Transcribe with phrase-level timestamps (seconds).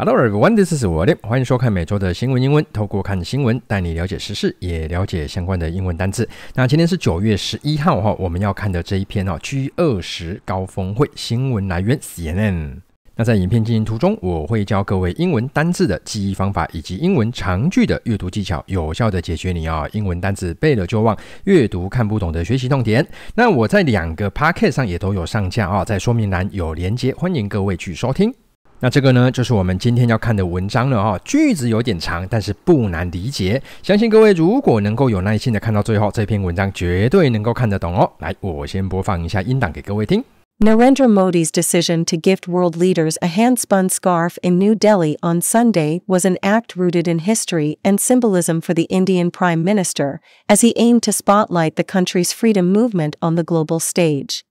[0.00, 2.64] Hello everyone, this is William，欢迎收看每周的新闻英文。
[2.72, 6.28] 透过看新闻，带你了解时事，也了解相关的英文单字。
[6.54, 12.76] 那今天是九月十一号哈，我们要看的这一篇哦，G 二十高峰会新闻来源 CNN。
[13.16, 23.04] 那在影片进行途中，我会教各位英文单字的记忆方法，以及英文长句的阅读技巧，有效的解决你啊英文单字背了就忘、阅读看不懂的学习痛点。
[23.34, 28.32] 那我在两个 Podcast 上也都有上架啊，在说明栏有连接，欢迎各位去收听。
[28.79, 31.17] 那这个呢，就是我们今天要看的文章了哈。
[31.23, 33.63] 句子有点长，但是不难理解。
[33.81, 38.11] 相信各位如果能够有耐心的看到最后，这篇文章绝对能够看得懂哦。
[38.19, 40.21] 来，我先播放一下音档给各位听。
[40.59, 46.25] Narendra Modi's decision to gift world leaders a hand-spun scarf in New Delhi on Sunday was
[46.25, 51.01] an act rooted in history and symbolism for the Indian Prime Minister, as he aimed
[51.03, 54.43] to spotlight the country's freedom movement on the global stage.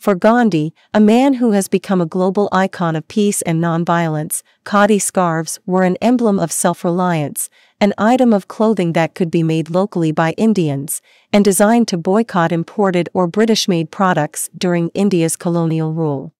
[0.00, 4.98] For Gandhi, a man who has become a global icon of peace and nonviolence, khadi
[4.98, 7.50] scarves were an emblem of self-reliance,
[7.82, 11.02] an item of clothing that could be made locally by Indians,
[11.34, 16.32] and designed to boycott imported or British-made products during India's colonial rule.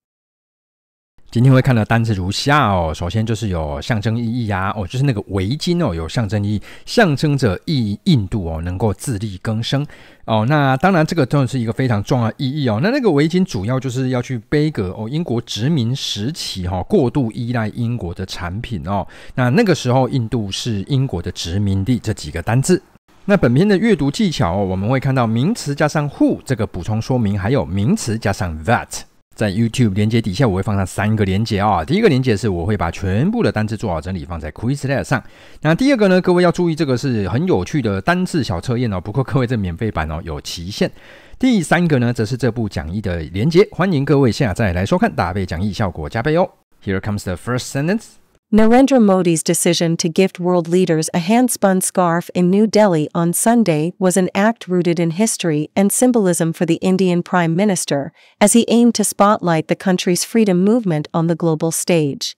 [1.31, 9.87] 今天会看的单词如下哦，首先就是有象征意义啊，哦，就是那个围巾哦，有象征意义，象征着印印度哦能够自力更生
[10.25, 10.45] 哦。
[10.49, 12.81] 那当然这个真的是一个非常重要的意义哦。
[12.83, 19.07] 那那个围巾主要就是要去背个哦英国殖民时期哈过度依赖英国的产品哦。
[19.35, 22.83] 那那个时候印度是英国的殖民地，这几个单字。
[23.23, 29.03] 那本篇的阅读技巧哦，我们会看到名词加上 who 这个补充说明，还有名词加上 that。
[29.33, 31.83] 在 YouTube 连接底下，我会放上三个连接啊。
[31.83, 35.23] 第一个连接是我会把全部的单字做好整理，放在 Quizlet 上。
[35.61, 39.01] 那第二个呢，各位要注意，这个是很有趣的单字小测验哦。
[39.01, 40.91] 不过各位这免费版哦有期限。
[41.39, 46.47] 第三个呢，则是这部讲义的连接，欢迎各位下载来收看，搭配讲义效果加倍哦。
[46.83, 48.20] Here comes the first sentence.
[48.52, 53.92] Narendra Modi's decision to gift world leaders a hand-spun scarf in New Delhi on Sunday
[53.98, 58.64] was an act rooted in history and symbolism for the Indian Prime Minister, as he
[58.68, 62.34] aimed to spotlight the country's freedom movement on the global stage.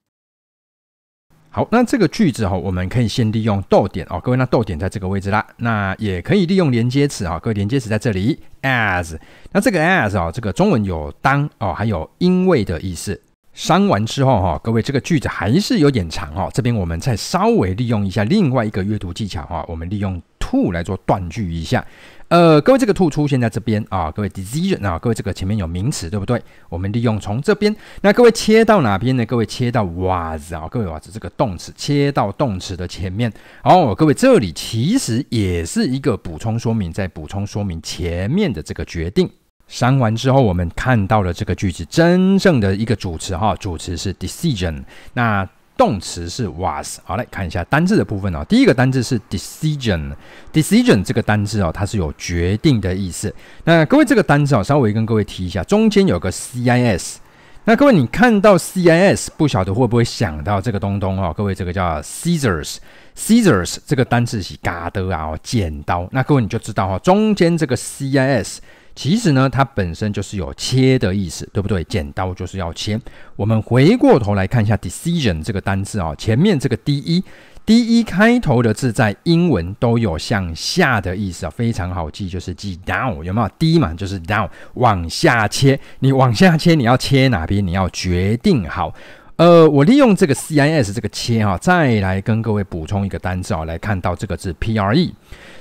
[1.51, 9.19] 好，那这个句子哈，我们可以先利用逗点哦，各位，那逗点在这个位置啦，那也可以利用连接词啊，各位连接词在这里，as，
[9.53, 13.21] 那这个 as 啊，这个中文有当哦，还有因为的意思。
[13.54, 16.50] 删完之后哈，各位这个句子还是有点长哦。
[16.54, 21.86] 这边我们再稍微利用一下另外一个阅读技巧哈，我们利用 to 来做断句一下。
[22.30, 26.42] 呃，各位这个 to 出现在这边啊，各位 decision 啊，各位这个前面有名词对不对？
[26.68, 29.24] 我们利用从这边，那各位切到哪边呢？
[29.28, 33.32] 各位切到 was 啊，各位 was 这个动词切到动词的前面。
[33.64, 39.30] 哦，各位这里其实也是一个补充说明，在补充说明前面的这个决定。
[39.74, 44.84] 删完之后，我们看到了这个句子真正的一个主词哈，主词是 decision，
[45.16, 45.44] 那
[45.76, 47.00] 动词是 was。
[47.04, 48.46] 好，来看一下单字的部分哦。
[48.48, 53.34] 第一个单字是 decision，decision 这个单字哦，它是有决定的意思。
[53.64, 57.16] 那各位这个单字哦，稍微跟各位提一下，中间有个 cis。
[57.66, 61.34] 那各位你看到 cis，不晓得会不会想到这个东东哦？
[61.36, 66.08] 各位这个叫 scissors，scissors 这个单字是嘎的啊，剪刀。
[66.12, 68.60] 那各位你就知道哈，中间这个 cis。
[68.96, 71.84] 其实呢，它本身就是有切的意思，对不对？
[71.86, 73.00] 剪刀就是要切。
[73.36, 85.80] 我们回过头来看一下 decision 这个单字啊，前面这个 de，de 开头的字在英文都有向下的意思啊，非常好记，就是记 down，有没有？de 嘛，就是 down，往下切。
[86.00, 87.66] 你往下切，你要切哪边？
[87.66, 88.94] 你要决定好。
[89.38, 95.12] 呃，我利用这个 cis 这个切哈，再来跟各位补充一个单字啊，来看到这个字 pre。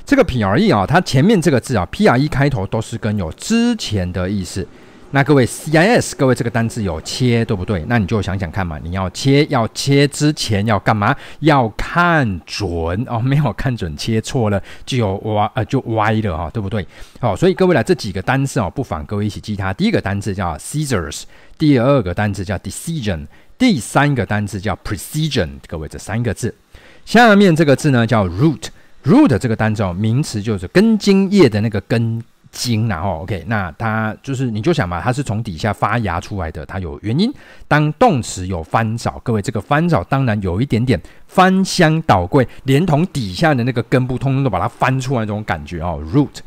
[0.04, 4.66] 这个 pre 啊，它前面这个字啊，pre 开头都是跟有之前的意思。
[5.14, 7.84] 那各位 cis，各位这个单字有切，对不对？
[7.86, 11.14] 那你就想想看嘛，你要切，要切之前要干嘛？
[11.40, 16.86] 要看准哦，没有看准，切错了就有歪呃就歪了哈、对不对？
[17.20, 19.70] 好、所以各位来这几个单字哦，不妨各位一起记它。
[19.70, 21.24] 第一个单字叫 scissors，
[21.58, 23.26] 第二个单字叫 decision，
[23.58, 25.50] 第三个单字叫 precision。
[25.68, 26.54] 各位这三个字，
[27.04, 28.68] 下面这个字呢叫 root。
[29.04, 37.32] Root 这个单词哦，名词就是根茎叶的那个根茎，然后 OK，那它就是你就想嘛，它是从底下发芽出来的，它有原因。
[37.66, 45.98] 当动词有翻找，各位这个翻找当然有一点点翻箱倒柜，连同底下的那个根部通通都把它翻出来这种感觉哦。
[46.12, 46.40] root，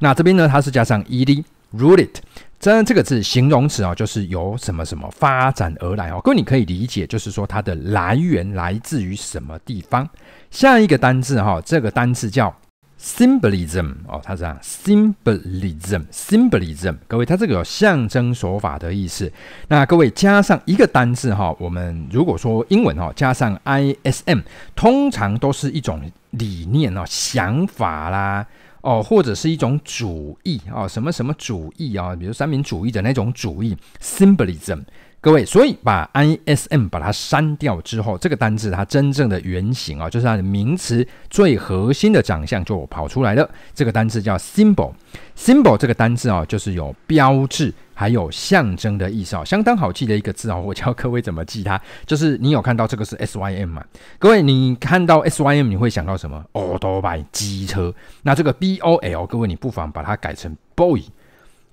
[0.00, 2.18] 那这边呢，它是加上 ed，root it
[2.62, 6.20] 这这个字形容词啊，就是由什么什么发展而来哦。
[6.22, 10.08] 各位你可以理解，就是说它的来源来自于什么地方。
[10.52, 12.54] 下一个单字哈，这个单字叫
[13.00, 19.32] symbolism 哦，它是这样 symbolism symbolism，各位，它这个有象征手法的意思。
[19.66, 24.40] 那各位加上一个单字哈，我们如果说英文哈，加上 ism，
[24.76, 26.00] 通常都是一种
[26.30, 28.46] 理念哦、想法啦
[28.82, 34.82] 哦，或者是一种主义啊，什么什么主义啊，比如三民主义的那种主义 symbolism。
[35.22, 43.48] 各位，所以把 ism 把它删掉之后，这个单字它真正的原型啊，就是它的名词最核心的长相就跑出来了。
[43.72, 44.92] 这个单字叫 symbol。
[45.36, 50.56] symbol 这个单字啊，就是有标志还有象征的意思啊，相当好记的一个字啊。
[50.56, 53.84] 我教各位怎么记它，就是你有看到这个是 sym 嘛？
[54.18, 56.44] 各位，你看到 sym 你会想到什么？
[56.50, 57.94] 欧多拜机车。
[58.22, 61.00] 那这个 bol，各位你不妨把它改成 boy。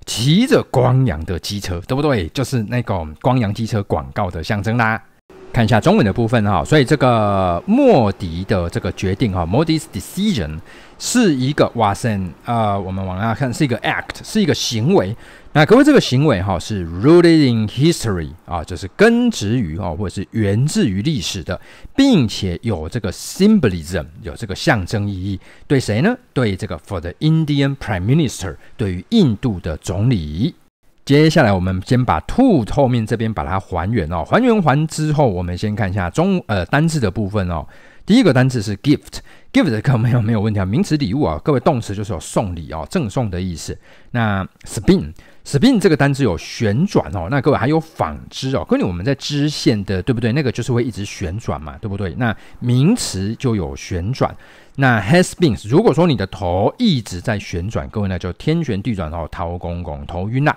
[0.10, 2.28] 骑着光阳的机车，对不对？
[2.30, 5.00] 就是那个光阳机车广告的象征啦。
[5.54, 10.60] 看一下中文的部分哈，所以这个莫迪的这个决定哈，Modi's decision
[10.98, 15.16] 是一个哇塞，呃，我们往下看是一个 act，是一个行为。
[15.52, 21.60] 那各位这个行为哈是 rooted in history 啊，就是根植于啊，或者是源自于历史的，
[21.96, 25.40] 并且有这个 symbolism，有这个象征意义。
[25.66, 26.16] 对谁呢？
[26.34, 30.54] 对这个 for the Indian Prime Minister，对于印度的总理。
[31.04, 37.66] 接下来，我们先把 to 后面这边把它还原哦，还原完之后，我们先看一下中呃单字的部分哦。
[38.06, 43.76] 第一个单字是 gift，gift 可没有没有问题啊，名词礼物啊，各位动词就是有送礼哦，赠送的意思。
[44.12, 45.12] 那 spin
[45.50, 50.32] spin 这个单字有旋转哦，那各位还有纺织哦，跟你我们在织线的对不对？
[50.32, 52.14] 那个就是会一直旋转嘛，对不对？
[52.20, 54.36] 那名词就有旋转。
[54.76, 60.56] 那 has been，如果说你的头一直在旋转，各位那就天旋地转哦，头公公头晕啦。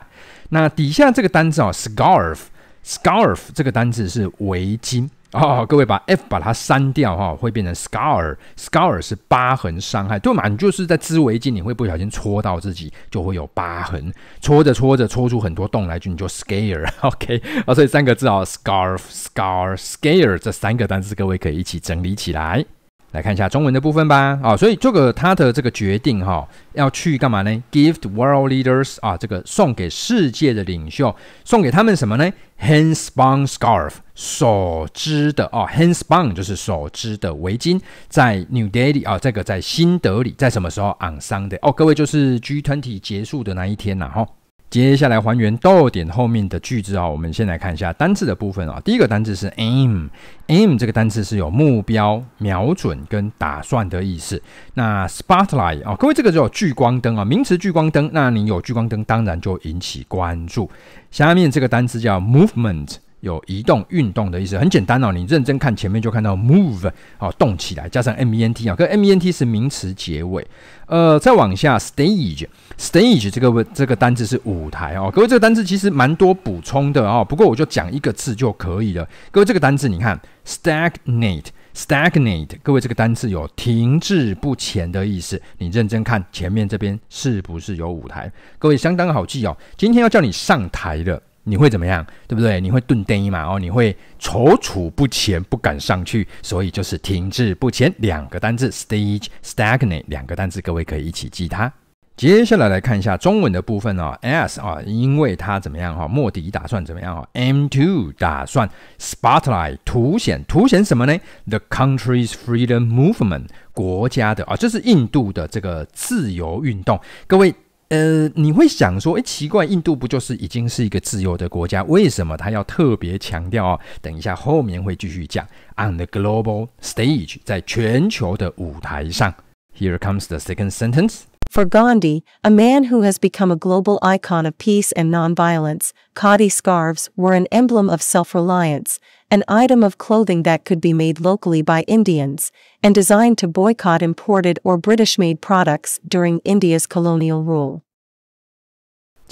[0.50, 10.46] 那底下这个单字哦，scarf，scarf 这个单字是围巾哦，各位把 f 把它删掉哈，会变成 scar，scar 是疤痕伤害，对嘛？
[10.48, 22.64] 你就是在织围巾，你会不小心戳到自己，就会有疤痕，戳着戳着戳出很多洞来，就你就 scare，OK， 啊，所以三个字哦，scarf，scar，scare 这三个单词，各位可以一起整理起来。
[23.12, 31.14] 来看一下中文的部分吧，啊，所以这个他的这个决定哈，要去干嘛呢？Gift world leaders 啊，这个送给世界的领袖，
[31.44, 44.26] 送给他们什么呢？Handspun scarf 手织的哦，Handspun 就是手织的围巾，在 New Delhi 啊，这个在新德里，在什么时候？On Sunday 哦，各位就是 G20 结束的那一天呐，哈。
[44.72, 48.80] 接下来还原逗点后面的句子啊，我们先来看一下单字的部分啊。
[48.82, 54.42] 第一个单字是 aim，aim 这个单字是有目标、瞄准跟打算的意思。
[54.72, 58.08] 那 spotlight 啊，各位这个叫聚光灯啊，名词聚光灯。
[58.14, 60.70] 那你有聚光灯，当然就引起关注。
[61.10, 62.94] 下面这个单词叫 movement。
[63.22, 65.10] 有移动、运动的意思，很简单哦。
[65.12, 70.46] 你认真看前面就看到 move 哦，动起来，加上 ment 啊，跟 ment 是名词结尾。
[70.86, 75.10] 呃，再往下 stage，stage 这个这个单字是舞台哦。
[75.14, 79.08] 各位这个单字其实蛮多补充的哦，不过我就讲一个字就可以了。
[79.30, 85.40] 各位这个单字你看 stagnate，stagnate，各位这个单字有停滞不前的意思。
[85.58, 88.32] 你认真看前面这边是不是有舞台？
[88.58, 89.56] 各位相当好记哦。
[89.76, 91.22] 今天要叫你上台了。
[91.44, 92.60] 你会怎么样，对不对？
[92.60, 93.44] 你会顿呆嘛？
[93.44, 97.92] 哦，你会踌躇不前，不敢上去，所以就是停滞不前。
[97.98, 101.72] 两个单字，stage stagnate，两个单字，各位可以一起记它。
[102.14, 106.06] 接下来来看一下中文的部分哦，s 啊，因为它怎么样哈？
[106.06, 108.68] 莫迪打算怎么样哈？aim to 打算
[109.00, 111.18] spotlight 凸显凸显什么呢
[111.48, 117.52] ？The country's freedom movement 国家的啊，这是印度的这个自由运动，各位。
[117.92, 123.80] 呃，你会想说，诶，奇怪，印度不就是已经是一个自由的国家，为什么他要特别强调哦？
[124.00, 125.46] 等一下后面会继续讲。
[125.76, 129.34] On the global stage，在全球的舞台上。
[129.78, 131.24] Here comes the second sentence.
[131.52, 136.50] For Gandhi, a man who has become a global icon of peace and nonviolence, khadi
[136.50, 138.98] scarves were an emblem of self-reliance,
[139.30, 144.00] an item of clothing that could be made locally by Indians, and designed to boycott
[144.00, 147.84] imported or British-made products during India's colonial rule.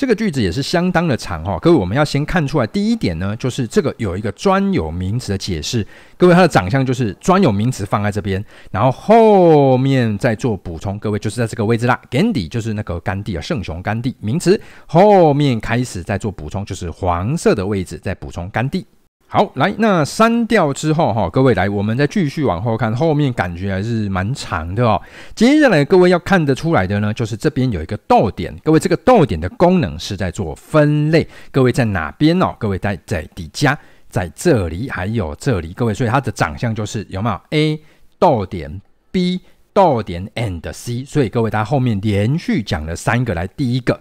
[0.01, 5.87] 这个句子也是相当的长哈，各位我们要先看出来，第一点呢，就是这个有一个专有名词的解释。
[6.17, 10.99] 各位它的长相就是专有名词放在这边，然后后面再做补充。
[10.99, 18.87] 各位就是在这个位置啦，Gandhi 就是那个甘地啊，圣雄甘地名词，后面开始再做补充，就是黄色的位置再补充甘地。
[19.33, 25.01] 好，来，那删掉之后哈，各位来，我们再继续往后看，后面感觉还是蛮长的哦。
[25.37, 32.57] 接下来各位要看得出来的呢，就是这边有一个逗点，各位这个逗点的功能是在做分类，各位在哪边哦？
[32.59, 37.81] 各位在在底下，在这里还有这里，各位，所以它的长相就是有没有 A
[38.19, 38.83] 逗点
[39.13, 44.01] B 逗点 and c，所以各位，它后面连续讲了三个，来，第一个、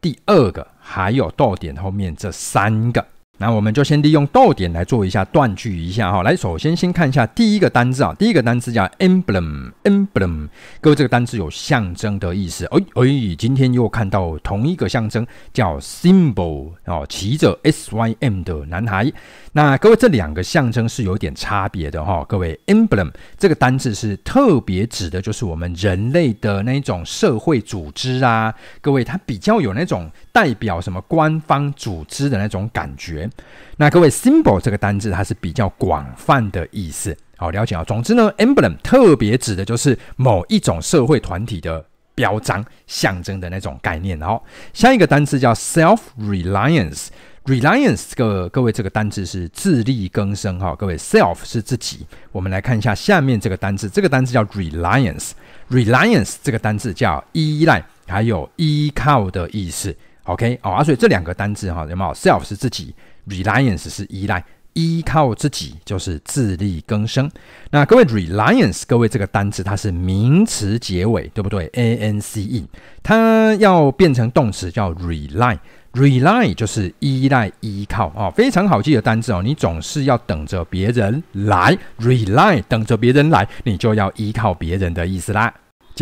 [0.00, 3.04] 第二个，还有逗点后面这三个。
[3.40, 6.22] 那我们就先利用逗点来做一下断句一下哈。
[6.22, 10.50] 来，首先先看一下第一个单字啊，第一个单字叫 emblem，emblem。
[10.82, 12.66] 各位，这个单字有象征的意思。
[12.66, 19.10] 哎哎，今天又看到同一个象征叫 symbol 哦，骑着 S Y M 的男孩。
[19.52, 22.22] 那各位，这两个象征是有点差别的哈。
[22.28, 28.54] 各位，emblem 这个单字是特别指的就是我们人类的那种社会组织啊。
[28.82, 33.29] 各位，它比较有那种代表什么官方组织的那种感觉。
[33.76, 37.16] 那各位，symbol 这个单字它是比较广泛的意思。
[37.36, 37.82] 好，了解啊。
[37.84, 41.84] 总之呢，emblem 特别指的就是某一种社会团体的
[42.14, 44.20] 标章、象征的那种概念。
[44.20, 47.08] 好，下一个单字叫 self-reliance。
[47.46, 50.74] Reliance，这个各位，这个单字是自力更生哈。
[50.76, 52.06] 各位，self 是自己。
[52.32, 55.30] 我们来看一下下面这个单字，这个单字叫 reliance。
[55.70, 59.96] Reliance 这个单字叫依赖，还有依靠的意思。
[60.24, 62.94] OK，哦，啊，所以这两个单字哈，有没有？self 是自己
[63.30, 64.44] ，reliance 是依赖，
[64.74, 67.30] 依靠自己就是自力更生。
[67.70, 72.66] 那各位，reliance，各位这个单词它是名词结尾，对不对？A N C E，
[73.02, 75.58] 它要变成动词叫 rely。
[75.92, 79.42] Rely 就是依赖、依靠哦，非常好记的单字哦。
[79.42, 85.52] 你总是要等着别人来，rely 等着别人来，你就要依靠别人的意思啦。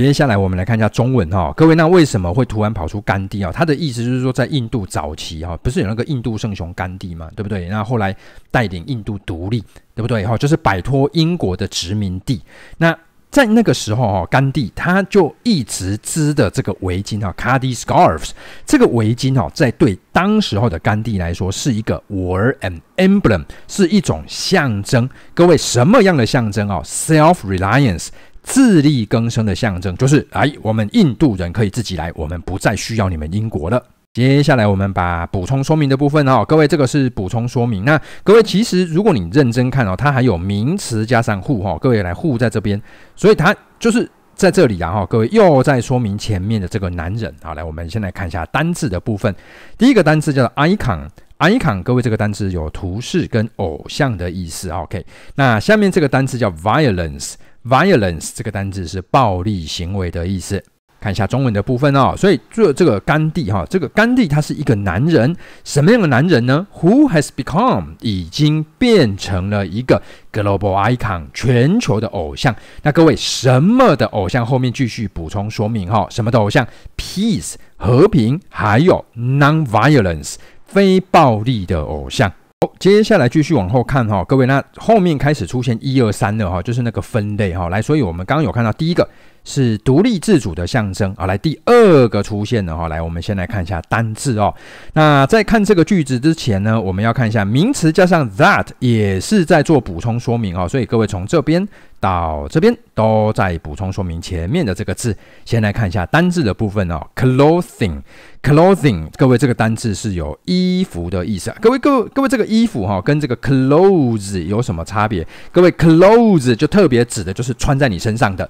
[0.05, 3.50] 接下来我们来看一下中文哈、各位，那为什么会突然跑出甘地啊？
[3.52, 7.69] 他的意思就是说，在印度早期哈，不是有那个印度圣雄甘地嘛，对不对？
[7.69, 8.14] 那后来
[8.49, 9.61] 带领印度独立，
[9.97, 10.25] 对不对？
[10.25, 12.40] 哈，就是摆脱英国的殖民地。
[12.76, 12.97] 那
[13.28, 18.31] 在那个时候，哈，甘地他就一直织的这个围巾啊，Khadi scarves，
[18.64, 25.11] 这个围巾哦，在对当时候的甘地来说是一个 war and emblem，是一种象征。
[25.35, 28.11] 各位，什么样的象征啊？Self-reliance，
[28.49, 33.81] 自力更生的象征，就是哎，我们印度人可以自己来，我们不再需要你们英国了。
[34.14, 37.85] 接下来我们把补充说明的部分哦，各位这个是补充说明。
[37.85, 42.81] 那各位其实如果你认真看哦，它还有名词加上 who 哈，各位来 who 在这边，
[43.14, 45.07] 所以它就是在这里啊哈。
[45.07, 47.33] 各位又在说明前面的这个男人。
[47.43, 49.33] 好，来我们先来看一下单字的部分。
[49.76, 54.71] 第一个单字叫做 icon，icon 各位这个单字有图示跟偶像的意思。
[54.71, 57.35] OK，那下面这个单字叫 violence
[57.65, 60.62] Violence 这个单字是暴力行为的意思。
[61.00, 72.53] 看一下中文的部分哦，所以这这个甘地哈，这个甘地他是一个男人，什么样的男人呢？Who has become 已经变成了一个 global icon 全球的偶像。
[72.83, 74.45] 那各位什么的偶像？
[74.45, 80.35] 后面继续补充说明哈，什么的偶像？Peace 和平，还有 non-violence
[80.67, 82.33] 非暴力的偶像。
[82.78, 87.68] 接下来继续往后看哈，各位那后面开始出现一二三了哈，就是那个分类哈。
[87.68, 89.08] 来，所以我们刚刚有看到第一个。
[89.49, 91.25] 是独立自主的象征啊！
[91.25, 92.87] 来，第二个出现的话。
[92.88, 94.55] 来，我们先来看一下单字哦。
[94.93, 100.69] 那在看这个句子之前呢，我们要看一下名词加上 that 也是在做补充说明哦。
[100.69, 101.67] 所以各位从这边
[101.99, 105.17] 到这边都在补充说明前面的这个字。
[105.47, 107.00] 先来看一下单字的部分哦。
[107.17, 111.50] Clothing，clothing，各位这个单字是有衣服的意思。
[111.62, 115.26] 各位各位各位，这个衣服哈跟这个 clothes 有什么差别？
[115.50, 118.49] 各位 clothes 就特别指的就是穿在你身上的。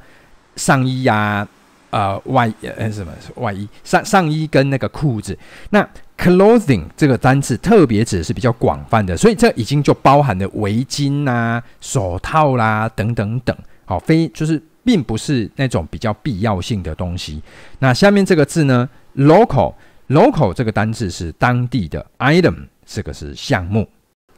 [0.58, 1.46] 上衣呀、
[1.90, 5.38] 呃，外呃什么外衣上上衣跟那个裤子，
[5.70, 5.88] 那
[6.18, 17.40] clothing 这个单词特别指的是比较广泛的，所以这已经就包含了围巾呐、啊、手套啦、等等等，好，非就是并不是那种比较必要性的东西。
[17.78, 18.86] 那下面这个字呢
[19.16, 19.72] ，local
[20.08, 23.88] local 这个单字是当地的 item，这个是项目，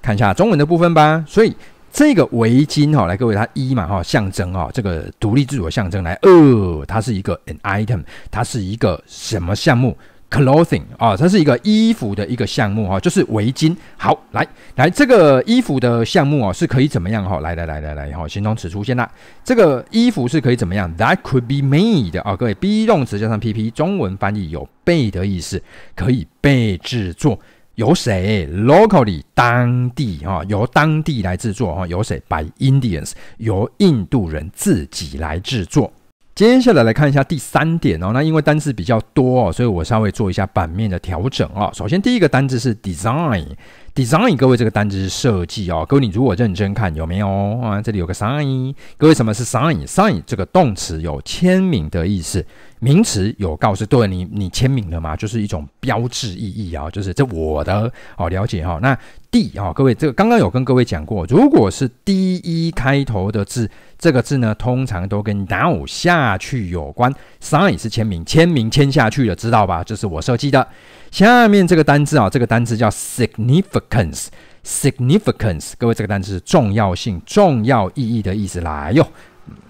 [0.00, 1.56] 看一下中文的部分吧，所以。
[1.92, 6.02] 这个围巾哈，来各位，它一嘛哈，象征啊，这个独立自主的象征。
[6.02, 9.96] 来二，它是一个 an item，它是一个什么项目
[10.30, 13.76] ？clothing 啊，它是一个衣服的一个项目哈，就是围巾。
[13.96, 17.40] 好，来来，这个衣服的项目啊，是可以怎么样哈？
[17.40, 19.10] 来来来来来，哈，形容词出现了，
[19.42, 25.60] 这个衣服是可以怎么样？That could be made 啊，各位，be 动词加上 pp，中文翻译有被的意思，
[25.96, 27.36] 可以被制作。
[27.80, 31.86] 由谁？Locally 当地哈，由当地来制作哈。
[31.86, 35.90] 由谁？By Indians，由印度人自己来制作。
[36.34, 38.10] 接下来来看一下第三点哦。
[38.12, 41.70] 那因为单字比较多哦，所以我稍微做一下版面的调整哦。
[41.72, 43.46] 首先第一个单字是 design
[43.94, 45.84] design，各位这个单字是设计哦。
[45.88, 47.28] 各位你如果认真看有没有
[47.60, 47.80] 啊？
[47.82, 52.44] 这里有个 sign，各位什么是 sign？sign 这个动词有签名的意思。
[52.82, 55.14] 名词有告示，对你，你签名了吗？
[55.14, 58.78] 就是一种标志意义啊，就是这我的哦，了解哈。
[58.80, 58.98] 那
[59.30, 67.14] D 啊，各位这个刚刚有跟各位讲过，如果是 D E 开头的字，这个字呢，通常都跟 down 下去有关。
[67.42, 69.84] sign 是签名，签名签下去了，知道吧？
[69.84, 70.66] 这是我设计的。
[71.10, 78.60] 下面这个单字啊，这个单字叫 significance，significance，各位这个单词是重要性、重要意义的意思。
[78.60, 79.04] 来哟，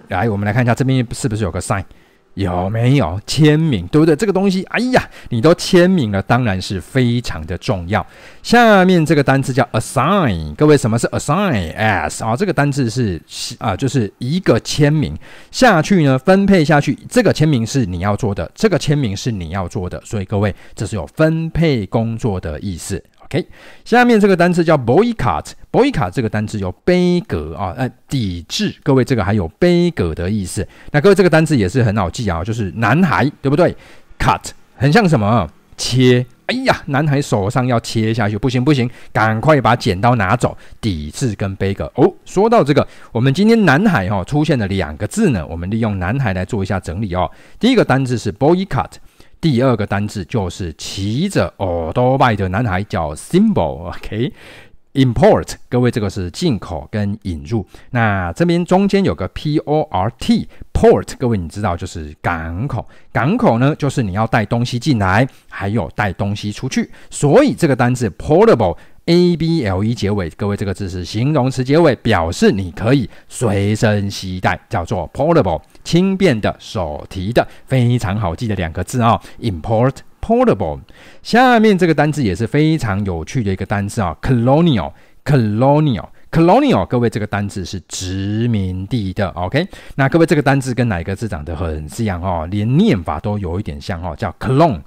[0.09, 1.85] 来，我们来看一下这边是不是有个 sign。
[2.35, 3.87] 有没有签名？
[3.89, 4.15] 对不对？
[4.17, 8.05] 这个东西，哎呀，你都签名了，当然是非常的重要。
[8.43, 13.21] 下面这个单词叫 assign，各位，什么是 assign？s 啊，这个单词是
[13.59, 15.17] 啊，就是一个签名
[15.51, 23.03] 下去呢，分配下去，这个签名是你要做的，这个签名是你要做的，所以各位，这是有分配工作的意思。
[23.33, 23.47] OK，
[23.85, 28.75] 下面这个单词叫 boycott，boycott 这个单词有杯葛啊，呃，抵制。
[28.83, 30.67] 各位，这个还有杯葛的意思。
[30.91, 33.77] 那各位，这个单词也是很好记啊，就是男孩，对不对
[34.19, 34.41] ？cut
[34.75, 35.49] 很像什么？
[35.77, 36.27] 切。
[36.47, 40.59] 哎呀，男孩手上要切下去，不行不行，赶快把剪刀拿走。
[40.81, 41.85] 抵制跟杯葛。
[41.95, 47.31] 哦，说到这个，我们今天男孩、哦、出现了两个字呢，我们利用男孩来做一下整理哦。
[47.61, 48.95] 第一个单词是 boycott。
[49.41, 57.67] 第二个单字就是骑着欧多拜的男孩，叫 symbol，OK，import，、各位这个是进口跟引入。
[57.91, 68.77] 那这边中间有个 P-O-R-T，port，各位你知道就是港口，港口呢就是你要带东西进来，还有带东西出去，所以这个单字 portable。
[69.07, 79.21] A B L E 结尾，各位这个字是形容词结尾，表示你可以随身携带，叫做 portable，轻便的、手提的，非常好记的两个字啊、哦。
[79.41, 80.81] Import portable。
[81.23, 84.17] 下面这个单字也是非常有趣的一个单字啊、哦。
[84.23, 89.29] Colonial，colonial，colonial，各位这个单字是殖民地的。
[89.31, 92.47] OK，那各位这个单字跟哪一个字长得很像哦？
[92.51, 94.81] 连念法都有一点像哦，叫 clone。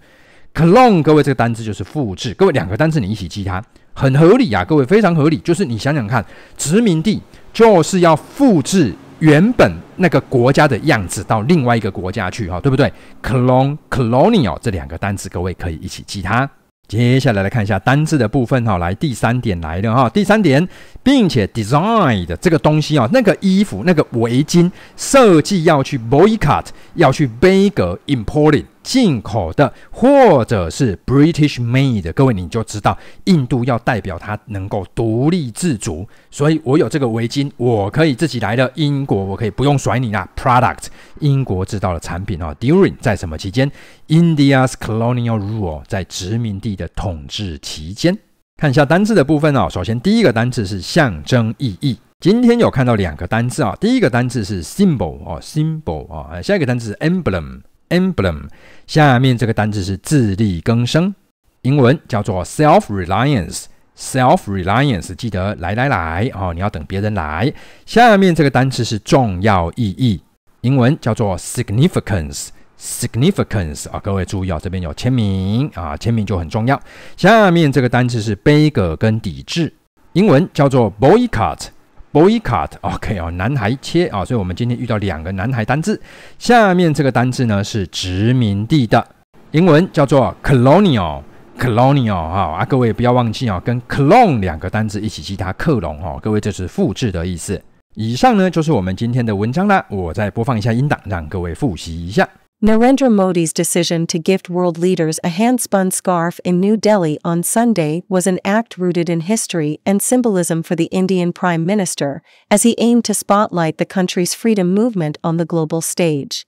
[0.54, 2.34] clone，各位这个单字就是复制。
[2.36, 3.64] 各位两个单字你一起记它。
[3.96, 5.38] 很合理啊，各位非常合理。
[5.38, 6.24] 就是你想想看，
[6.58, 7.22] 殖民地
[7.52, 8.94] 就是要复制
[9.24, 16.50] 原本那个国家的样子到另外一个国家去，哈，对不对？Clone、colonial 这两个单词，各位可以一起记它。
[16.90, 20.68] 接下来来看一下单字的部分，哈，来第三点来了，哈，第三点，
[21.02, 26.66] 并且 design 的这个东西啊，那个衣服、那个围巾设计要去 boycott，
[26.96, 28.66] 要去杯葛 imported。
[28.84, 38.70] 进口的，或者是 British made，各位你就知道，印度要代表它能够独立自主，所以我有这个围巾，我可以自己来的。
[38.76, 40.88] 英国我可以不用甩你啦，product，
[41.20, 42.54] 英国制造的产品啊。
[42.60, 43.72] During 在什么期间
[44.08, 48.18] ？India's colonial rule，在殖民地的统治期间。
[48.58, 49.68] 看一下单字的部分哦。
[49.70, 53.76] 首先第一个单字是象征意义，今天有看到两个单字啊。
[53.80, 57.62] 第一个单字是 symbol 哦，symbol 啊，下一个单字是 emblem。
[57.94, 58.48] emblem，
[58.88, 61.14] 下面这个单字是自力更生，
[61.62, 63.66] 英文叫做 self-reliance。
[63.96, 67.54] self-reliance，记得来来来哦，你要等别人来。
[67.86, 70.20] 下面这个单词是重要意义，
[70.62, 72.48] 英文叫做 significance。
[72.80, 76.82] significance 啊，各位注意啊，这边有签名啊，签名就很重要。
[77.16, 79.72] 下面这个单词是杯葛跟抵制，
[80.14, 81.68] 英文叫做 boycott。
[82.14, 86.00] boycott，OK 哦，男孩切啊，所以我们今天遇到两个男孩单字。
[86.38, 89.06] 下面这个单字呢是殖民地的，
[89.52, 97.62] 英文叫做 colonial，colonial 哈啊，各位不要忘记啊，跟 clone 两个单字一起记它克隆哦，各位这是复制的意思。
[97.96, 102.30] 以上呢就是我们今天的文章啦，我再播放一下音档，让各位复习一下。
[102.64, 108.26] Narendra Modi's decision to gift world leaders a hand-spun scarf in New Delhi on Sunday was
[108.26, 113.04] an act rooted in history and symbolism for the Indian Prime Minister, as he aimed
[113.04, 116.46] to spotlight the country's freedom movement on the global stage.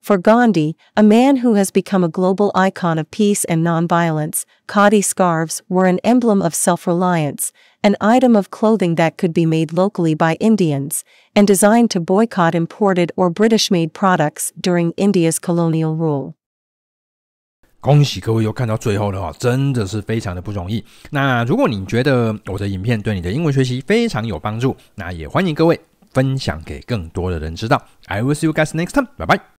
[0.00, 5.02] For Gandhi, a man who has become a global icon of peace and nonviolence, khadi
[5.04, 7.52] scarves were an emblem of self-reliance,
[7.85, 11.01] an item of clothing that could be made locally by Indians,
[11.33, 16.33] and designed to boycott imported or British-made products during India's colonial rule.
[17.79, 20.85] 恭喜各位又看到最后了哈，真的是非常的不容易。
[21.09, 25.79] 那如果你觉得我的影片对你的英文学习非常有帮助，那也欢迎各位
[26.13, 27.81] 分享给更多的人知道。
[28.05, 29.07] I will see you guys next time.
[29.17, 29.41] Bye bye.